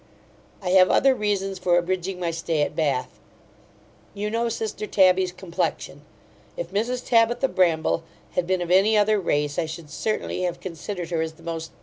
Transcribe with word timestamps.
I 0.63 0.69
have 0.69 0.89
other 0.89 1.13
reasons 1.13 1.59
for 1.59 1.77
abridging 1.77 2.19
my 2.19 2.31
stay 2.31 2.63
at 2.63 2.75
Bath 2.75 3.19
You 4.15 4.31
know 4.31 4.49
sister 4.49 4.87
Tabby's 4.87 5.31
complexion 5.31 6.01
If 6.57 6.71
Mrs 6.71 7.05
Tabitha 7.05 7.47
Bramble 7.49 8.01
had 8.31 8.47
been 8.47 8.63
of 8.63 8.71
any 8.71 8.97
other 8.97 9.19
race, 9.19 9.59
I 9.59 9.67
should 9.67 9.91
certainly 9.91 10.41
have 10.41 10.59
considered 10.59 11.11
her 11.11 11.21
as 11.21 11.33
the 11.33 11.43
most 11.43 11.71